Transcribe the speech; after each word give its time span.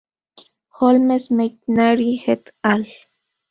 Holmes-McNary 0.77 2.23
et 2.27 2.49
al. 2.63 2.87